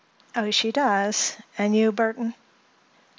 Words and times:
"Oh, 0.35 0.49
she 0.49 0.71
does. 0.71 1.37
And 1.59 1.75
you, 1.75 1.91
Burthon?" 1.91 2.33